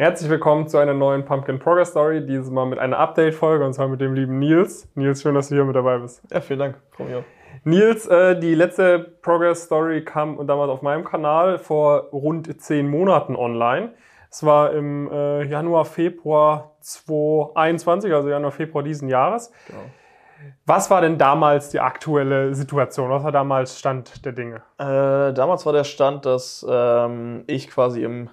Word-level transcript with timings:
Herzlich 0.00 0.30
willkommen 0.30 0.66
zu 0.66 0.78
einer 0.78 0.94
neuen 0.94 1.26
Pumpkin 1.26 1.58
Progress 1.58 1.90
Story, 1.90 2.24
dieses 2.24 2.48
Mal 2.48 2.64
mit 2.64 2.78
einer 2.78 2.98
Update-Folge 2.98 3.66
und 3.66 3.74
zwar 3.74 3.86
mit 3.86 4.00
dem 4.00 4.14
lieben 4.14 4.38
Nils. 4.38 4.88
Nils, 4.94 5.20
schön, 5.20 5.34
dass 5.34 5.50
du 5.50 5.56
hier 5.56 5.64
mit 5.66 5.76
dabei 5.76 5.98
bist. 5.98 6.22
Ja, 6.32 6.40
vielen 6.40 6.58
Dank. 6.58 6.76
Komm 6.96 7.08
hier. 7.08 7.22
Nils, 7.64 8.06
äh, 8.06 8.40
die 8.40 8.54
letzte 8.54 8.98
Progress 8.98 9.64
Story 9.64 10.02
kam 10.02 10.46
damals 10.46 10.70
auf 10.70 10.80
meinem 10.80 11.04
Kanal 11.04 11.58
vor 11.58 12.04
rund 12.12 12.62
zehn 12.62 12.88
Monaten 12.88 13.36
online. 13.36 13.92
Es 14.30 14.42
war 14.42 14.72
im 14.72 15.12
äh, 15.12 15.44
Januar, 15.44 15.84
Februar 15.84 16.76
2021, 16.80 18.14
also 18.14 18.30
Januar, 18.30 18.52
Februar 18.52 18.82
diesen 18.82 19.06
Jahres. 19.06 19.52
Genau. 19.66 19.80
Was 20.64 20.90
war 20.90 21.02
denn 21.02 21.18
damals 21.18 21.68
die 21.68 21.80
aktuelle 21.80 22.54
Situation? 22.54 23.10
Was 23.10 23.22
war 23.22 23.32
damals 23.32 23.78
Stand 23.78 24.24
der 24.24 24.32
Dinge? 24.32 24.62
Äh, 24.78 25.34
damals 25.34 25.66
war 25.66 25.74
der 25.74 25.84
Stand, 25.84 26.24
dass 26.24 26.64
ähm, 26.66 27.44
ich 27.46 27.68
quasi 27.68 28.02
im 28.02 28.30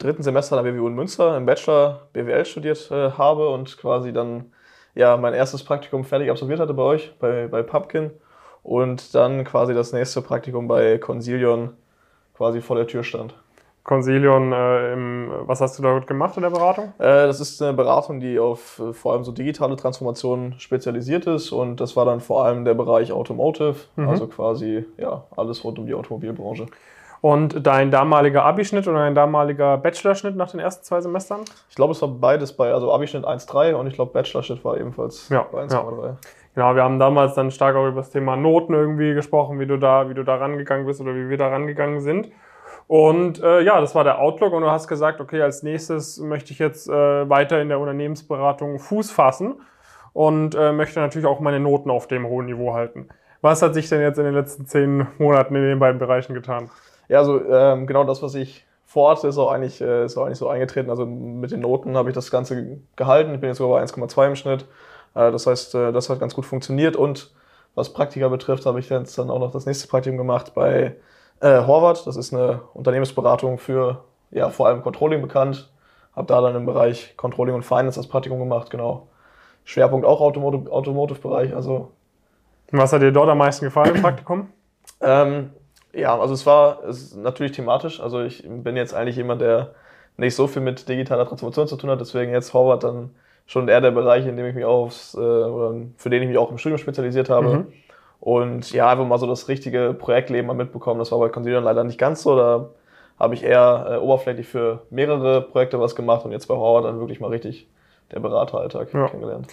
dritten 0.00 0.22
Semester 0.22 0.58
an 0.58 0.64
der 0.64 0.72
BWU 0.72 0.88
in 0.88 0.94
Münster 0.94 1.36
im 1.36 1.46
Bachelor 1.46 2.08
BWL 2.12 2.44
studiert 2.44 2.90
äh, 2.90 3.10
habe 3.12 3.48
und 3.50 3.76
quasi 3.78 4.12
dann 4.12 4.52
ja 4.94 5.16
mein 5.16 5.34
erstes 5.34 5.62
Praktikum 5.62 6.04
fertig 6.04 6.30
absolviert 6.30 6.58
hatte 6.58 6.74
bei 6.74 6.82
euch, 6.82 7.14
bei, 7.20 7.46
bei 7.46 7.62
Pumpkin 7.62 8.10
und 8.62 9.14
dann 9.14 9.44
quasi 9.44 9.74
das 9.74 9.92
nächste 9.92 10.22
Praktikum 10.22 10.66
bei 10.66 10.98
Consilion 10.98 11.70
quasi 12.36 12.60
vor 12.60 12.76
der 12.76 12.86
Tür 12.86 13.04
stand. 13.04 13.34
Consilion, 13.82 14.52
äh, 14.52 14.92
im, 14.92 15.30
was 15.46 15.60
hast 15.60 15.78
du 15.78 15.82
dort 15.82 16.06
gemacht 16.06 16.36
in 16.36 16.42
der 16.42 16.50
Beratung? 16.50 16.92
Äh, 16.98 17.26
das 17.26 17.40
ist 17.40 17.60
eine 17.62 17.72
Beratung, 17.72 18.20
die 18.20 18.38
auf 18.38 18.78
äh, 18.78 18.92
vor 18.92 19.14
allem 19.14 19.24
so 19.24 19.32
digitale 19.32 19.74
Transformationen 19.76 20.58
spezialisiert 20.60 21.26
ist 21.26 21.50
und 21.50 21.80
das 21.80 21.96
war 21.96 22.04
dann 22.04 22.20
vor 22.20 22.44
allem 22.44 22.64
der 22.64 22.74
Bereich 22.74 23.10
Automotive, 23.12 23.76
Mhm. 23.96 24.08
also 24.08 24.26
quasi 24.26 24.84
ja 24.98 25.24
alles 25.34 25.64
rund 25.64 25.78
um 25.78 25.86
die 25.86 25.94
Automobilbranche. 25.94 26.66
Und 27.20 27.66
dein 27.66 27.90
damaliger 27.90 28.44
Abischnitt 28.44 28.88
oder 28.88 28.98
dein 29.00 29.14
damaliger 29.14 29.76
Bachelorschnitt 29.76 30.36
nach 30.36 30.50
den 30.50 30.60
ersten 30.60 30.84
zwei 30.84 31.00
Semestern? 31.00 31.40
Ich 31.68 31.76
glaube, 31.76 31.92
es 31.92 32.00
war 32.00 32.08
beides 32.08 32.54
bei, 32.54 32.72
also 32.72 32.92
Abischnitt 32.92 33.24
1,3 33.24 33.74
und 33.74 33.86
ich 33.86 33.94
glaube, 33.94 34.12
Bachelorschnitt 34.12 34.64
war 34.64 34.78
ebenfalls 34.78 35.28
Ja, 35.28 35.46
bei 35.50 35.60
ja. 35.62 35.66
1,3. 35.66 36.14
Genau, 36.54 36.74
wir 36.74 36.82
haben 36.82 36.98
damals 36.98 37.34
dann 37.34 37.50
stark 37.50 37.76
auch 37.76 37.86
über 37.86 38.00
das 38.00 38.10
Thema 38.10 38.36
Noten 38.36 38.74
irgendwie 38.74 39.14
gesprochen, 39.14 39.60
wie 39.60 39.66
du 39.66 39.76
da, 39.76 40.08
wie 40.08 40.14
du 40.14 40.24
da 40.24 40.36
rangegangen 40.36 40.86
bist 40.86 41.00
oder 41.00 41.14
wie 41.14 41.28
wir 41.28 41.36
da 41.36 41.48
rangegangen 41.48 42.00
sind. 42.00 42.30
Und 42.88 43.40
äh, 43.42 43.60
ja, 43.60 43.80
das 43.80 43.94
war 43.94 44.02
der 44.02 44.18
Outlook 44.18 44.52
und 44.52 44.62
du 44.62 44.70
hast 44.70 44.88
gesagt, 44.88 45.20
okay, 45.20 45.42
als 45.42 45.62
nächstes 45.62 46.18
möchte 46.18 46.52
ich 46.52 46.58
jetzt 46.58 46.88
äh, 46.88 47.28
weiter 47.28 47.60
in 47.60 47.68
der 47.68 47.78
Unternehmensberatung 47.78 48.80
Fuß 48.80 49.12
fassen 49.12 49.60
und 50.12 50.56
äh, 50.56 50.72
möchte 50.72 50.98
natürlich 50.98 51.26
auch 51.28 51.38
meine 51.38 51.60
Noten 51.60 51.90
auf 51.90 52.08
dem 52.08 52.26
hohen 52.26 52.46
Niveau 52.46 52.74
halten. 52.74 53.08
Was 53.42 53.62
hat 53.62 53.74
sich 53.74 53.88
denn 53.88 54.00
jetzt 54.00 54.18
in 54.18 54.24
den 54.24 54.34
letzten 54.34 54.66
zehn 54.66 55.06
Monaten 55.18 55.54
in 55.54 55.62
den 55.62 55.78
beiden 55.78 56.00
Bereichen 56.00 56.34
getan? 56.34 56.68
Ja, 57.10 57.18
also 57.18 57.44
ähm, 57.44 57.88
genau 57.88 58.04
das, 58.04 58.22
was 58.22 58.36
ich 58.36 58.64
vorhatte, 58.86 59.26
ist 59.26 59.36
auch 59.36 59.50
eigentlich, 59.50 59.80
äh, 59.80 60.04
ist 60.04 60.16
auch 60.16 60.26
eigentlich 60.26 60.38
so 60.38 60.48
eingetreten. 60.48 60.90
Also 60.90 61.04
mit 61.04 61.50
den 61.50 61.58
Noten 61.58 61.96
habe 61.96 62.08
ich 62.08 62.14
das 62.14 62.30
Ganze 62.30 62.78
gehalten. 62.94 63.34
Ich 63.34 63.40
bin 63.40 63.48
jetzt 63.48 63.58
sogar 63.58 63.80
bei 63.80 63.84
1,2 63.84 64.28
im 64.28 64.36
Schnitt. 64.36 64.62
Äh, 65.16 65.32
das 65.32 65.44
heißt, 65.48 65.74
äh, 65.74 65.92
das 65.92 66.08
hat 66.08 66.20
ganz 66.20 66.36
gut 66.36 66.46
funktioniert. 66.46 66.94
Und 66.94 67.32
was 67.74 67.92
Praktika 67.92 68.28
betrifft, 68.28 68.64
habe 68.64 68.78
ich 68.78 68.86
dann, 68.86 69.02
jetzt 69.02 69.18
dann 69.18 69.28
auch 69.28 69.40
noch 69.40 69.50
das 69.50 69.66
nächste 69.66 69.88
Praktikum 69.88 70.18
gemacht 70.18 70.52
bei 70.54 70.94
äh, 71.40 71.66
Horvath. 71.66 72.06
Das 72.06 72.16
ist 72.16 72.32
eine 72.32 72.60
Unternehmensberatung 72.74 73.58
für 73.58 74.04
ja, 74.30 74.50
vor 74.50 74.68
allem 74.68 74.80
Controlling 74.80 75.20
bekannt. 75.20 75.68
Habe 76.14 76.28
da 76.28 76.40
dann 76.40 76.54
im 76.54 76.64
Bereich 76.64 77.16
Controlling 77.16 77.56
und 77.56 77.64
Finance 77.64 77.98
das 77.98 78.06
Praktikum 78.06 78.38
gemacht, 78.38 78.70
genau. 78.70 79.08
Schwerpunkt 79.64 80.06
auch 80.06 80.20
Automotive- 80.20 80.70
Automotive-Bereich. 80.70 81.56
Also 81.56 81.90
Was 82.70 82.92
hat 82.92 83.02
dir 83.02 83.10
dort 83.10 83.28
am 83.30 83.38
meisten 83.38 83.64
gefallen 83.64 83.96
im 83.96 84.02
Praktikum? 84.02 84.48
ähm, 85.00 85.50
ja, 85.92 86.18
also 86.18 86.34
es 86.34 86.46
war 86.46 86.84
es 86.84 87.02
ist 87.02 87.16
natürlich 87.16 87.52
thematisch. 87.52 88.00
Also 88.00 88.20
ich 88.22 88.44
bin 88.46 88.76
jetzt 88.76 88.94
eigentlich 88.94 89.16
jemand, 89.16 89.40
der 89.40 89.74
nicht 90.16 90.34
so 90.34 90.46
viel 90.46 90.62
mit 90.62 90.88
digitaler 90.88 91.26
Transformation 91.26 91.66
zu 91.66 91.76
tun 91.76 91.90
hat. 91.90 92.00
Deswegen 92.00 92.32
jetzt 92.32 92.52
Horvath 92.54 92.84
dann 92.84 93.10
schon 93.46 93.68
eher 93.68 93.80
der 93.80 93.90
Bereich, 93.90 94.26
in 94.26 94.36
dem 94.36 94.46
ich 94.46 94.54
mich 94.54 94.64
auch 94.64 94.84
aufs, 94.84 95.14
äh, 95.14 95.18
oder 95.18 95.74
für 95.96 96.10
den 96.10 96.22
ich 96.22 96.28
mich 96.28 96.38
auch 96.38 96.50
im 96.50 96.58
Studium 96.58 96.78
spezialisiert 96.78 97.30
habe. 97.30 97.48
Mhm. 97.48 97.66
Und 98.20 98.72
ja, 98.72 98.90
einfach 98.90 99.06
mal 99.06 99.18
so 99.18 99.26
das 99.26 99.48
richtige 99.48 99.94
Projektleben 99.94 100.46
mal 100.46 100.54
mitbekommen. 100.54 100.98
Das 100.98 101.10
war 101.10 101.18
bei 101.18 101.30
Consilion 101.30 101.64
leider 101.64 101.84
nicht 101.84 101.98
ganz 101.98 102.22
so. 102.22 102.36
Da 102.36 102.68
habe 103.18 103.34
ich 103.34 103.42
eher 103.42 103.86
äh, 103.90 103.96
oberflächlich 103.96 104.46
für 104.46 104.82
mehrere 104.90 105.40
Projekte 105.42 105.80
was 105.80 105.96
gemacht 105.96 106.24
und 106.24 106.32
jetzt 106.32 106.46
bei 106.46 106.54
Horvath 106.54 106.84
dann 106.84 107.00
wirklich 107.00 107.20
mal 107.20 107.28
richtig 107.28 107.66
der 108.12 108.20
Berateralltag 108.20 108.92
Ja. 108.92 109.08
kennengelernt. 109.08 109.48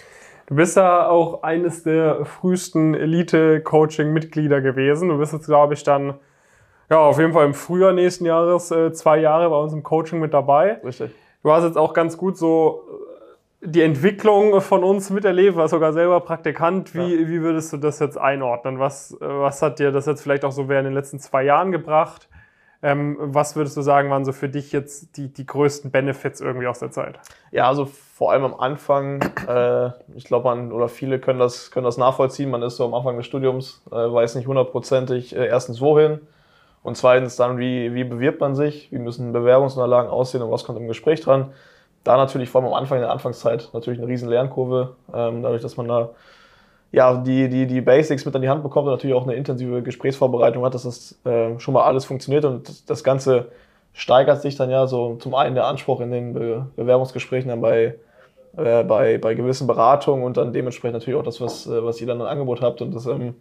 Du 0.46 0.54
bist 0.54 0.76
ja 0.76 1.08
auch 1.08 1.42
eines 1.42 1.82
der 1.82 2.24
frühesten 2.24 2.94
Elite-Coaching-Mitglieder 2.94 4.60
gewesen. 4.60 5.08
Du 5.10 5.18
bist 5.18 5.32
jetzt, 5.32 5.46
glaube 5.46 5.74
ich, 5.74 5.82
dann 5.82 6.14
ja, 6.90 6.98
auf 6.98 7.18
jeden 7.18 7.32
Fall 7.32 7.44
im 7.44 7.54
Frühjahr 7.54 7.92
nächsten 7.92 8.24
Jahres 8.24 8.70
äh, 8.70 8.92
zwei 8.92 9.18
Jahre 9.18 9.50
bei 9.50 9.56
uns 9.56 9.72
im 9.72 9.82
Coaching 9.82 10.20
mit 10.20 10.32
dabei. 10.32 10.80
Richtig. 10.84 11.10
Du 11.42 11.52
hast 11.52 11.64
jetzt 11.64 11.76
auch 11.76 11.92
ganz 11.92 12.16
gut 12.16 12.38
so 12.38 12.82
äh, 13.62 13.66
die 13.66 13.82
Entwicklung 13.82 14.60
von 14.60 14.82
uns 14.82 15.10
miterlebt, 15.10 15.56
warst 15.56 15.72
sogar 15.72 15.92
selber 15.92 16.20
Praktikant. 16.20 16.94
Wie, 16.94 17.28
wie 17.28 17.42
würdest 17.42 17.72
du 17.72 17.76
das 17.76 17.98
jetzt 17.98 18.16
einordnen? 18.16 18.78
Was, 18.78 19.12
äh, 19.12 19.16
was 19.20 19.60
hat 19.60 19.78
dir 19.78 19.92
das 19.92 20.06
jetzt 20.06 20.22
vielleicht 20.22 20.44
auch 20.44 20.52
so 20.52 20.68
während 20.68 20.86
den 20.86 20.94
letzten 20.94 21.18
zwei 21.18 21.44
Jahren 21.44 21.72
gebracht? 21.72 22.28
Ähm, 22.80 23.16
was 23.18 23.56
würdest 23.56 23.76
du 23.76 23.82
sagen, 23.82 24.08
waren 24.08 24.24
so 24.24 24.32
für 24.32 24.48
dich 24.48 24.70
jetzt 24.70 25.16
die, 25.16 25.32
die 25.32 25.44
größten 25.44 25.90
Benefits 25.90 26.40
irgendwie 26.40 26.68
aus 26.68 26.78
der 26.78 26.92
Zeit? 26.92 27.18
Ja, 27.50 27.66
also 27.66 27.86
vor 27.86 28.32
allem 28.32 28.44
am 28.44 28.54
Anfang, 28.54 29.20
äh, 29.48 29.90
ich 30.14 30.24
glaube, 30.24 30.44
man 30.44 30.72
oder 30.72 30.88
viele 30.88 31.18
können 31.18 31.40
das, 31.40 31.72
können 31.72 31.84
das 31.84 31.98
nachvollziehen. 31.98 32.50
Man 32.50 32.62
ist 32.62 32.76
so 32.76 32.84
am 32.84 32.94
Anfang 32.94 33.16
des 33.16 33.26
Studiums, 33.26 33.82
äh, 33.90 33.96
weiß 33.96 34.36
nicht 34.36 34.46
hundertprozentig 34.46 35.36
äh, 35.36 35.48
erstens 35.48 35.80
wohin 35.80 36.20
und 36.88 36.96
zweitens 36.96 37.36
dann, 37.36 37.58
wie, 37.58 37.94
wie 37.94 38.04
bewirbt 38.04 38.40
man 38.40 38.54
sich, 38.54 38.90
wie 38.90 38.98
müssen 38.98 39.32
Bewerbungsunterlagen 39.32 40.10
aussehen? 40.10 40.42
Und 40.42 40.50
was 40.50 40.64
kommt 40.64 40.78
im 40.78 40.88
Gespräch 40.88 41.20
dran. 41.20 41.52
Da 42.02 42.16
natürlich 42.16 42.48
vor 42.48 42.62
allem 42.62 42.72
am 42.72 42.78
Anfang 42.78 42.98
in 42.98 43.02
der 43.02 43.12
Anfangszeit 43.12 43.70
natürlich 43.72 44.00
eine 44.00 44.08
riesen 44.08 44.28
Lernkurve, 44.28 44.96
ähm, 45.14 45.42
dadurch, 45.42 45.62
dass 45.62 45.76
man 45.76 45.86
da 45.86 46.10
ja, 46.90 47.18
die, 47.18 47.48
die, 47.48 47.66
die 47.66 47.80
Basics 47.80 48.24
mit 48.24 48.34
an 48.34 48.42
die 48.42 48.48
Hand 48.48 48.62
bekommt 48.62 48.86
und 48.86 48.94
natürlich 48.94 49.14
auch 49.14 49.24
eine 49.24 49.34
intensive 49.34 49.82
Gesprächsvorbereitung 49.82 50.64
hat, 50.64 50.74
dass 50.74 50.84
das 50.84 51.18
äh, 51.24 51.58
schon 51.58 51.74
mal 51.74 51.84
alles 51.84 52.06
funktioniert. 52.06 52.44
Und 52.44 52.88
das 52.88 53.04
Ganze 53.04 53.48
steigert 53.92 54.40
sich 54.40 54.56
dann 54.56 54.70
ja 54.70 54.86
so 54.86 55.16
zum 55.16 55.34
einen 55.34 55.54
der 55.54 55.66
Anspruch 55.66 56.00
in 56.00 56.10
den 56.10 56.32
Be 56.32 56.66
Bewerbungsgesprächen 56.76 57.50
dann 57.50 57.60
bei, 57.60 57.96
äh, 58.56 58.84
bei, 58.84 59.18
bei 59.18 59.34
gewissen 59.34 59.66
Beratungen 59.66 60.24
und 60.24 60.38
dann 60.38 60.52
dementsprechend 60.52 60.94
natürlich 60.94 61.20
auch 61.20 61.24
das, 61.24 61.40
was, 61.40 61.66
äh, 61.66 61.84
was 61.84 62.00
ihr 62.00 62.06
dann 62.06 62.20
im 62.20 62.26
Angebot 62.26 62.62
habt. 62.62 62.80
Und 62.80 62.94
das, 62.94 63.04
ähm, 63.06 63.34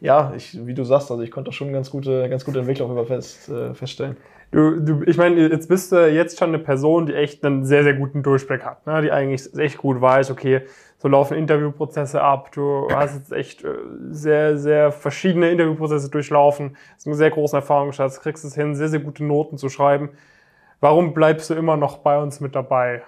ja, 0.00 0.32
ich, 0.34 0.66
wie 0.66 0.74
du 0.74 0.84
sagst, 0.84 1.10
also 1.10 1.22
ich 1.22 1.30
konnte 1.30 1.50
da 1.50 1.52
schon 1.52 1.72
ganz 1.72 1.90
gute, 1.90 2.28
ganz 2.28 2.44
gute 2.44 2.60
Entwicklung 2.60 2.90
über 2.90 3.04
fest, 3.04 3.48
äh, 3.48 3.74
feststellen. 3.74 4.16
Du, 4.50 4.80
du, 4.80 5.02
ich 5.04 5.16
meine, 5.16 5.48
jetzt 5.48 5.68
bist 5.68 5.92
du 5.92 6.10
jetzt 6.10 6.38
schon 6.38 6.48
eine 6.48 6.58
Person, 6.58 7.06
die 7.06 7.14
echt 7.14 7.44
einen 7.44 7.64
sehr, 7.64 7.84
sehr 7.84 7.94
guten 7.94 8.22
Durchblick 8.22 8.64
hat, 8.64 8.86
ne? 8.86 9.00
die 9.02 9.12
eigentlich 9.12 9.54
echt 9.56 9.78
gut 9.78 10.00
weiß, 10.00 10.30
okay, 10.30 10.62
so 10.98 11.06
laufen 11.06 11.36
Interviewprozesse 11.36 12.20
ab, 12.20 12.50
du 12.52 12.88
hast 12.90 13.14
jetzt 13.14 13.32
echt 13.32 13.62
äh, 13.62 13.68
sehr, 14.10 14.58
sehr 14.58 14.90
verschiedene 14.90 15.50
Interviewprozesse 15.50 16.10
durchlaufen, 16.10 16.76
hast 16.94 17.06
einen 17.06 17.14
sehr 17.14 17.30
großen 17.30 17.56
Erfahrungsschatz, 17.56 18.20
kriegst 18.20 18.44
es 18.44 18.54
hin, 18.54 18.74
sehr, 18.74 18.88
sehr 18.88 19.00
gute 19.00 19.24
Noten 19.24 19.56
zu 19.56 19.68
schreiben. 19.68 20.10
Warum 20.80 21.14
bleibst 21.14 21.50
du 21.50 21.54
immer 21.54 21.76
noch 21.76 21.98
bei 21.98 22.20
uns 22.20 22.40
mit 22.40 22.54
dabei? 22.54 23.02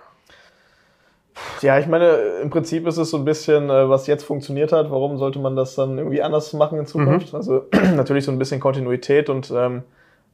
Ja, 1.60 1.78
ich 1.78 1.86
meine, 1.86 2.16
im 2.42 2.50
Prinzip 2.50 2.86
ist 2.86 2.97
es 2.97 3.10
so 3.10 3.16
ein 3.16 3.25
bisschen, 3.25 3.70
äh, 3.70 3.88
was 3.88 4.06
jetzt 4.06 4.25
funktioniert 4.25 4.72
hat. 4.72 4.91
Warum 4.91 5.16
sollte 5.16 5.38
man 5.38 5.56
das 5.56 5.75
dann 5.75 5.98
irgendwie 5.98 6.22
anders 6.22 6.53
machen 6.53 6.78
in 6.78 6.86
Zukunft? 6.86 7.34
Also 7.34 7.66
natürlich 7.97 8.25
so 8.25 8.32
ein 8.32 8.38
bisschen 8.38 8.60
Kontinuität 8.60 9.28
und 9.28 9.50
ähm, 9.50 9.82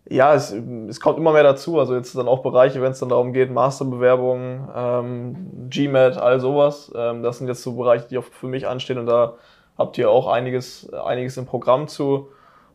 ja, 0.09 0.35
es, 0.35 0.55
es 0.89 1.01
kommt 1.01 1.19
immer 1.19 1.33
mehr 1.33 1.43
dazu. 1.43 1.79
Also 1.79 1.95
jetzt 1.95 2.17
dann 2.17 2.29
auch 2.29 2.43
Bereiche, 2.43 2.81
wenn 2.81 2.93
es 2.93 2.99
dann 2.99 3.11
darum 3.11 3.33
geht, 3.33 3.51
Masterbewerbungen, 3.51 4.69
ähm, 4.75 5.69
GMAT, 5.69 6.17
all 6.17 6.41
sowas. 6.41 6.91
Ähm, 6.97 7.23
das 7.23 7.39
sind 7.39 7.49
jetzt 7.49 7.63
so 7.63 7.73
Bereiche, 7.75 8.07
die 8.09 8.19
auch 8.19 8.25
für 8.25 8.47
mich 8.47 8.67
anstehen 8.67 8.99
und 8.99 9.07
da 9.07 9.35
habt 9.77 9.99
ihr 9.99 10.11
auch 10.11 10.29
einiges, 10.29 10.91
einiges 10.93 11.37
im 11.37 11.47
Programm 11.47 11.89
zu. 11.89 12.29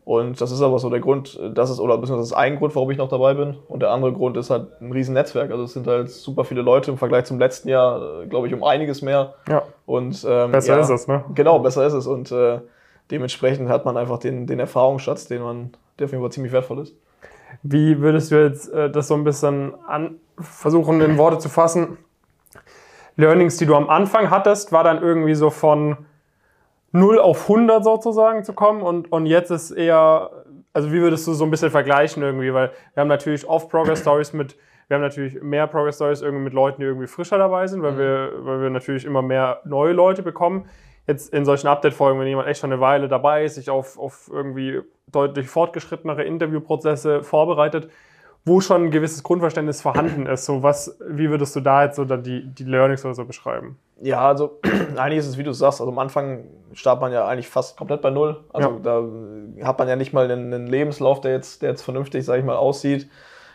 Und 0.04 0.38
das 0.38 0.50
ist 0.50 0.60
aber 0.60 0.78
so 0.78 0.90
der 0.90 1.00
Grund, 1.00 1.40
das 1.54 1.70
ist, 1.70 1.80
oder 1.80 1.96
beziehungsweise 1.96 2.28
das 2.28 2.30
ist 2.32 2.36
ein 2.36 2.58
Grund, 2.58 2.74
warum 2.74 2.90
ich 2.90 2.98
noch 2.98 3.08
dabei 3.08 3.32
bin. 3.32 3.56
Und 3.68 3.80
der 3.80 3.90
andere 3.90 4.12
Grund 4.12 4.36
ist 4.36 4.50
halt 4.50 4.80
ein 4.82 4.92
riesen 4.92 5.14
Netzwerk. 5.14 5.50
Also 5.50 5.64
es 5.64 5.72
sind 5.72 5.86
halt 5.86 6.10
super 6.10 6.44
viele 6.44 6.60
Leute 6.60 6.90
im 6.90 6.98
Vergleich 6.98 7.24
zum 7.24 7.38
letzten 7.38 7.70
Jahr, 7.70 8.22
äh, 8.22 8.26
glaube 8.26 8.46
ich, 8.46 8.52
um 8.52 8.62
einiges 8.62 9.00
mehr. 9.00 9.34
Ja, 9.48 9.62
Und 9.86 10.22
ähm, 10.28 10.52
besser 10.52 10.74
ja, 10.74 10.80
ist 10.80 10.90
es, 10.90 11.08
ne? 11.08 11.24
Genau, 11.34 11.58
besser 11.58 11.86
ist 11.86 11.94
es. 11.94 12.06
Und 12.06 12.30
äh, 12.32 12.60
dementsprechend 13.10 13.70
hat 13.70 13.86
man 13.86 13.96
einfach 13.96 14.18
den, 14.18 14.46
den 14.46 14.60
Erfahrungsschatz, 14.60 15.26
den 15.26 15.42
man, 15.42 15.70
der 15.98 16.04
auf 16.04 16.10
jeden 16.10 16.22
Fall 16.22 16.32
ziemlich 16.32 16.52
wertvoll 16.52 16.80
ist. 16.80 16.94
Wie 17.62 18.00
würdest 18.00 18.30
du 18.30 18.42
jetzt 18.42 18.70
äh, 18.74 18.90
das 18.90 19.08
so 19.08 19.14
ein 19.14 19.24
bisschen 19.24 19.72
an, 19.86 20.16
versuchen, 20.38 21.00
in 21.00 21.16
Worte 21.16 21.38
zu 21.38 21.48
fassen? 21.48 21.96
Learnings, 23.16 23.56
die 23.56 23.64
du 23.64 23.74
am 23.74 23.88
Anfang 23.88 24.28
hattest, 24.28 24.70
war 24.70 24.84
dann 24.84 25.00
irgendwie 25.00 25.34
so 25.34 25.48
von 25.48 25.96
0 26.94 27.18
auf 27.18 27.42
100 27.50 27.82
sozusagen 27.82 28.44
zu 28.44 28.52
kommen 28.52 28.80
und, 28.80 29.10
und 29.10 29.26
jetzt 29.26 29.50
ist 29.50 29.72
eher, 29.72 30.30
also 30.72 30.92
wie 30.92 31.00
würdest 31.00 31.26
du 31.26 31.32
so 31.32 31.44
ein 31.44 31.50
bisschen 31.50 31.70
vergleichen 31.70 32.22
irgendwie, 32.22 32.54
weil 32.54 32.70
wir 32.94 33.00
haben 33.00 33.08
natürlich 33.08 33.46
oft 33.48 33.68
Progress 33.68 34.00
Stories 34.00 34.32
mit, 34.32 34.56
wir 34.86 34.94
haben 34.94 35.02
natürlich 35.02 35.42
mehr 35.42 35.66
Progress 35.66 35.96
Stories 35.96 36.22
irgendwie 36.22 36.44
mit 36.44 36.52
Leuten, 36.52 36.80
die 36.80 36.86
irgendwie 36.86 37.08
frischer 37.08 37.36
dabei 37.36 37.66
sind, 37.66 37.82
weil, 37.82 37.92
Mhm. 37.92 37.98
wir, 37.98 38.32
weil 38.40 38.62
wir 38.62 38.70
natürlich 38.70 39.04
immer 39.04 39.22
mehr 39.22 39.60
neue 39.64 39.92
Leute 39.92 40.22
bekommen. 40.22 40.66
Jetzt 41.08 41.34
in 41.34 41.44
solchen 41.44 41.66
Update-Folgen, 41.66 42.18
wenn 42.20 42.28
jemand 42.28 42.46
echt 42.48 42.60
schon 42.60 42.72
eine 42.72 42.80
Weile 42.80 43.08
dabei 43.08 43.44
ist, 43.44 43.56
sich 43.56 43.70
auf, 43.70 43.98
auf 43.98 44.30
irgendwie 44.32 44.80
deutlich 45.10 45.48
fortgeschrittenere 45.48 46.22
Interviewprozesse 46.22 47.22
vorbereitet, 47.24 47.90
wo 48.44 48.60
schon 48.60 48.84
ein 48.84 48.90
gewisses 48.90 49.22
Grundverständnis 49.22 49.82
vorhanden 49.82 50.26
ist. 50.26 50.44
So 50.44 50.62
was, 50.62 50.96
wie 51.08 51.28
würdest 51.28 51.56
du 51.56 51.60
da 51.60 51.84
jetzt 51.84 51.96
so 51.96 52.04
dann 52.04 52.22
die, 52.22 52.46
die 52.46 52.64
Learnings 52.64 53.04
oder 53.04 53.14
so 53.14 53.24
beschreiben? 53.24 53.78
Ja, 54.00 54.26
also 54.28 54.60
eigentlich 54.96 55.18
ist 55.18 55.28
es, 55.28 55.38
wie 55.38 55.42
du 55.42 55.52
sagst, 55.52 55.80
also 55.80 55.90
am 55.90 55.98
Anfang 55.98 56.44
startet 56.74 57.00
man 57.00 57.12
ja 57.12 57.26
eigentlich 57.26 57.48
fast 57.48 57.76
komplett 57.76 58.02
bei 58.02 58.10
Null. 58.10 58.44
Also 58.52 58.68
Ja. 58.68 58.78
da 59.60 59.66
hat 59.66 59.78
man 59.78 59.88
ja 59.88 59.96
nicht 59.96 60.12
mal 60.12 60.30
einen, 60.30 60.52
einen 60.52 60.66
Lebenslauf, 60.66 61.20
der 61.20 61.32
jetzt, 61.32 61.62
der 61.62 61.70
jetzt 61.70 61.82
vernünftig, 61.82 62.24
sage 62.24 62.40
ich 62.40 62.44
mal, 62.44 62.56
aussieht. 62.56 63.08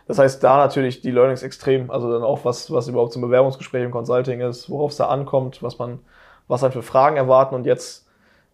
Das 0.08 0.18
heißt, 0.18 0.44
da 0.44 0.58
natürlich 0.58 1.02
die 1.02 1.12
Learnings 1.12 1.44
extrem, 1.44 1.92
also 1.92 2.12
dann 2.12 2.24
auch 2.24 2.44
was, 2.44 2.72
was 2.74 2.88
überhaupt 2.88 3.14
zum 3.14 3.22
Bewerbungsgespräch 3.22 3.84
im 3.84 3.92
Consulting 3.92 4.42
ist, 4.42 4.70
worauf 4.70 4.92
es 4.92 4.98
da 4.98 5.08
ankommt, 5.08 5.62
was 5.62 5.78
man, 5.78 6.00
was 6.48 6.64
einen 6.64 6.74
für 6.74 6.82
Fragen 6.82 7.16
erwarten 7.16 7.54
und 7.54 7.66
jetzt, 7.68 8.08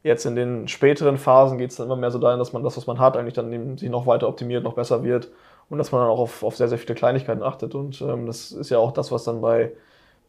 jetzt 0.04 0.26
in 0.26 0.36
den 0.36 0.68
späteren 0.68 1.18
Phasen 1.18 1.58
geht 1.58 1.72
es 1.72 1.78
dann 1.78 1.86
immer 1.86 1.96
mehr 1.96 2.12
so 2.12 2.20
dahin, 2.20 2.40
dass 2.40 2.52
man 2.52 2.64
das, 2.64 2.76
was 2.76 2.88
man 2.88 3.00
hat, 3.00 3.16
eigentlich 3.16 3.36
dann 3.36 3.54
eben 3.54 3.78
sich 3.78 3.90
noch 3.90 4.06
weiter 4.06 4.28
optimiert, 4.28 4.64
noch 4.66 4.74
besser 4.74 5.04
wird 5.04 5.30
und 5.70 5.78
dass 5.78 5.94
man 5.94 6.02
dann 6.02 6.10
auch 6.10 6.20
auf, 6.20 6.44
auf 6.44 6.58
sehr, 6.58 6.68
sehr 6.68 6.78
viele 6.78 6.94
Kleinigkeiten 6.96 7.42
achtet 7.42 7.74
und 7.74 8.02
ähm, 8.02 8.26
das 8.26 8.52
ist 8.52 8.70
ja 8.70 8.78
auch 8.78 8.92
das, 8.92 9.14
was 9.14 9.24
dann 9.24 9.40
bei, 9.40 9.72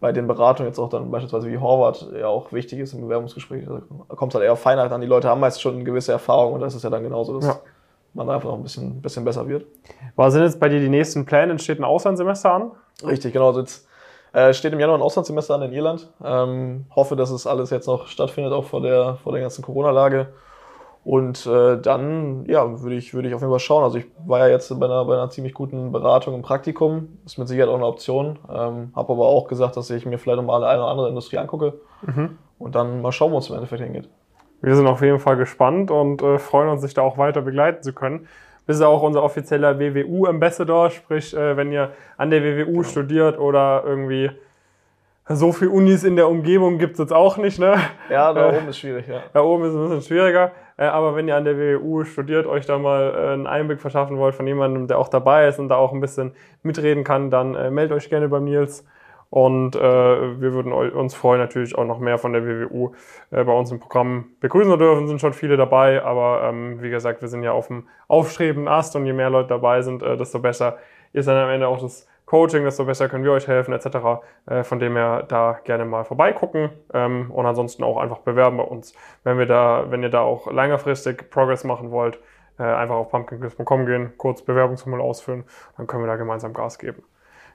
bei 0.01 0.13
den 0.13 0.27
Beratungen 0.27 0.71
jetzt 0.71 0.79
auch 0.79 0.89
dann 0.91 1.11
beispielsweise 1.11 1.49
wie 1.51 1.59
Horvath 1.59 2.07
ja 2.19 2.29
auch 2.29 2.53
wichtig 2.53 2.79
ist 2.81 2.93
im 2.93 3.01
Bewerbungsgespräch. 3.03 3.65
Da 3.67 4.15
kommt 4.15 4.33
es 4.33 4.35
halt 4.35 4.45
eher 4.45 4.53
auf 4.53 4.61
Feinheit 4.61 4.93
an. 4.93 5.01
Die 5.01 5.07
Leute 5.07 5.29
haben 5.29 5.41
meist 5.41 5.61
schon 5.61 5.75
eine 5.77 5.85
gewisse 5.85 6.13
Erfahrung 6.13 6.55
und 6.55 6.61
das 6.61 6.75
ist 6.75 6.83
ja 6.85 6.91
dann 6.91 7.03
genauso, 7.03 7.35
dass 7.37 7.47
Ja. 7.47 7.59
man 8.15 8.29
einfach 8.29 8.49
noch 8.51 8.57
ein 8.57 8.63
bisschen, 8.63 9.01
bisschen 9.01 9.25
besser 9.25 9.49
wird. 9.49 9.65
Was 10.15 10.33
sind 10.35 10.43
jetzt 10.43 10.61
bei 10.61 10.69
dir 10.69 10.81
die 10.81 10.89
nächsten 10.89 11.25
Pläne? 11.25 11.53
Entsteht 11.53 11.79
ein 11.81 11.85
Auslandssemester 11.85 12.53
an? 12.53 12.71
Richtig, 13.07 13.33
genau. 13.33 13.49
Also 13.49 13.61
jetzt 13.61 13.87
äh, 14.33 14.53
steht 14.53 14.73
im 14.75 14.81
Januar 14.81 14.99
ein 14.99 15.03
Auslandssemester 15.03 15.55
an 15.55 15.63
in 15.63 15.73
Irland. 15.73 16.11
Ähm, 16.23 16.85
hoffe, 16.95 17.17
dass 17.17 17.31
es 17.31 17.47
alles 17.47 17.71
jetzt 17.71 17.87
noch 17.87 18.07
stattfindet, 18.07 18.53
auch 18.53 18.65
vor 18.65 18.83
der, 18.83 19.17
vor 19.17 19.33
der 19.33 19.41
ganzen 19.41 19.63
Corona-Lage. 19.65 20.29
Und 21.07 21.47
äh, 21.47 21.81
dann, 21.81 22.47
ja, 22.47 22.83
würde 22.83 22.97
ich, 22.97 23.15
würde 23.15 23.29
ich 23.29 23.35
auf 23.37 23.41
jeden 23.41 23.53
Fall 23.53 23.61
schauen. 23.61 23.85
Also 23.85 23.99
ich 23.99 24.07
war 24.27 24.41
ja 24.41 24.49
jetzt 24.49 24.69
bei 24.81 24.87
einer, 24.87 25.05
bei 25.05 25.15
einer 25.15 25.31
ziemlich 25.31 25.55
guten 25.55 25.93
Beratung 25.93 26.35
im 26.35 26.43
Praktikum. 26.43 27.19
Ist 27.25 27.39
mit 27.39 27.47
Sicherheit 27.47 27.71
auch 27.71 27.77
eine 27.77 27.87
Option. 27.87 28.41
Ähm, 28.53 28.91
Habe 28.97 29.13
aber 29.13 29.27
auch 29.27 29.47
gesagt, 29.47 29.77
dass 29.77 29.89
ich 29.91 30.05
mir 30.05 30.19
vielleicht 30.19 30.39
noch 30.39 30.45
mal 30.45 30.65
eine 30.65 30.83
oder 30.83 30.91
andere 30.91 31.09
Industrie 31.09 31.39
angucke. 31.39 31.75
Und 32.59 32.75
dann 32.75 33.03
mal 33.03 33.13
schauen, 33.13 33.31
wo 33.31 33.39
es 33.39 33.49
im 33.49 33.55
Endeffekt 33.55 33.83
hingeht. 33.85 34.09
Wir 34.63 34.75
sind 34.75 34.89
auf 34.89 35.01
jeden 35.01 35.21
Fall 35.21 35.37
gespannt 35.37 35.93
und 35.93 36.23
äh, 36.23 36.39
freuen 36.41 36.71
uns, 36.71 36.83
sich 36.83 36.93
da 36.93 37.03
auch 37.03 37.19
weiter 37.19 37.41
begleiten 37.41 37.85
zu 37.85 37.93
können. 37.93 38.27
Bist 38.67 38.81
ja 38.81 38.89
auch 38.89 39.03
unser 39.05 39.23
offizieller 39.23 39.79
WWU-Ambassador, 39.79 40.91
sprich, 40.91 41.37
äh, 41.37 41.57
wenn 41.57 41.71
ihr 41.71 41.91
an 42.17 42.31
der 42.31 42.43
WWU 42.43 42.83
studiert 42.83 43.39
oder 43.39 43.85
irgendwie 43.87 44.33
so 45.29 45.53
viele 45.53 45.71
Unis 45.71 46.03
in 46.03 46.17
der 46.17 46.29
Umgebung 46.29 46.79
gibt 46.79 46.95
es 46.95 46.99
jetzt 46.99 47.13
auch 47.13 47.37
nicht, 47.37 47.61
ne? 47.61 47.77
Ja, 48.11 48.33
da 48.33 48.51
Äh, 48.51 48.59
oben 48.59 48.69
ist 48.69 48.79
schwierig, 48.79 49.07
ja. 49.07 49.21
Da 49.33 49.43
oben 49.43 49.65
ist 49.65 49.71
es 49.71 49.77
ein 49.77 49.83
bisschen 49.83 50.03
schwieriger, 50.03 50.51
aber 50.85 51.17
wenn 51.17 51.27
ihr 51.27 51.37
an 51.37 51.45
der 51.45 51.57
WWU 51.59 52.05
studiert, 52.05 52.47
euch 52.47 52.67
da 52.67 52.79
mal 52.79 53.15
äh, 53.15 53.33
einen 53.33 53.47
Einblick 53.47 53.81
verschaffen 53.81 54.19
wollt 54.19 54.35
von 54.35 54.47
jemandem, 54.47 54.89
der 54.89 54.99
auch 54.99 55.09
dabei 55.09 55.49
ist 55.49 55.59
und 55.59 55.69
da 55.69 55.77
auch 55.77 55.93
ein 55.93 56.01
bisschen 56.01 56.33
mitreden 56.63 57.05
kann, 57.05 57.31
dann 57.31 57.55
äh, 57.55 57.71
meldet 57.71 57.97
euch 57.97 58.11
gerne 58.11 58.29
beim 58.29 58.45
Nils. 58.45 58.85
Und 59.29 59.75
äh, 59.75 59.81
wir 59.81 60.53
würden 60.53 60.73
uns 60.73 61.15
freuen, 61.15 61.41
natürlich 61.41 61.77
auch 61.77 61.85
noch 61.85 61.99
mehr 61.99 62.17
von 62.17 62.33
der 62.33 62.47
WWU 62.47 62.93
äh, 63.33 63.43
bei 63.43 63.53
uns 63.53 63.73
im 63.73 63.81
Programm 63.81 64.27
begrüßen 64.41 64.71
zu 64.71 64.77
dürfen. 64.77 65.09
Sind 65.09 65.21
schon 65.21 65.33
viele 65.33 65.57
dabei, 65.57 66.03
aber 66.05 66.49
ähm, 66.49 66.81
wie 66.81 66.91
gesagt, 66.91 67.23
wir 67.23 67.29
sind 67.29 67.43
ja 67.43 67.53
auf 67.53 67.67
dem 67.67 67.89
aufstrebenden 68.07 68.69
Ast 68.69 68.95
und 68.95 69.05
je 69.05 69.13
mehr 69.13 69.31
Leute 69.31 69.49
dabei 69.49 69.83
sind, 69.83 70.03
äh, 70.03 70.17
desto 70.17 70.39
besser 70.39 70.79
ist 71.13 71.27
dann 71.27 71.37
am 71.37 71.51
Ende 71.51 71.67
auch 71.67 71.81
das 71.81 72.07
Coaching, 72.27 72.65
desto 72.65 72.85
besser 72.85 73.09
können 73.09 73.25
wir 73.25 73.33
euch 73.33 73.47
helfen, 73.47 73.73
etc. 73.73 74.21
Äh, 74.47 74.65
von 74.65 74.81
dem 74.81 74.97
her 74.97 75.25
da 75.27 75.61
gerne 75.65 75.85
mal 75.85 76.05
vorbeigucken 76.05 76.71
ähm, 76.93 77.31
und 77.31 77.47
ansonsten 77.47 77.85
auch 77.85 77.99
einfach 77.99 78.19
bewerben 78.19 78.57
bei 78.57 78.65
uns. 78.65 78.95
Wenn 79.23 79.39
wir 79.39 79.47
da, 79.47 79.87
wenn 79.91 80.03
ihr 80.03 80.11
da 80.11 80.21
auch 80.21 80.51
längerfristig 80.51 81.31
Progress 81.31 81.63
machen 81.63 81.93
wollt, 81.93 82.19
äh, 82.59 82.65
einfach 82.65 82.97
auf 82.97 83.11
pumpkinquiz.com 83.11 83.87
gehen, 83.87 84.13
kurz 84.17 84.43
Bewerbungsformular 84.43 85.07
ausfüllen, 85.07 85.45
dann 85.77 85.87
können 85.87 86.03
wir 86.03 86.09
da 86.09 86.17
gemeinsam 86.17 86.53
Gas 86.53 86.79
geben. 86.79 87.03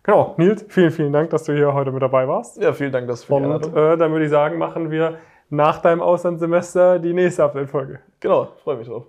Genau, 0.04 0.34
Nils, 0.38 0.66
vielen, 0.70 0.92
vielen 0.92 1.14
Dank, 1.14 1.30
dass 1.30 1.44
du 1.44 1.54
hier 1.54 1.74
heute 1.74 1.92
mit 1.92 2.02
dabei 2.02 2.28
warst. 2.28 2.58
Ja, 2.58 2.74
vielen 2.74 2.92
Dank 2.92 3.08
dass 3.08 3.28
die 3.28 3.34
Und 3.34 3.76
äh, 3.76 3.98
dann 3.98 4.12
würde 4.12 4.26
ich 4.26 4.32
sagen, 4.32 4.58
machen 4.58 4.90
wir 4.90 5.18
nach 5.50 5.80
deinem 5.82 6.02
Auslandssemester 6.02 6.98
die 6.98 7.14
nächste 7.14 7.44
Update-Folge. 7.44 8.00
Genau, 8.20 8.48
freue 8.64 8.78
mich 8.78 8.88
drauf. 8.88 9.06